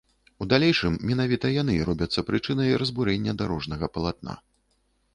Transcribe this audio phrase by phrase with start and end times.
[0.43, 4.33] У далейшым менавіта яны робяцца прычынай разбурэння дарожнага палатна.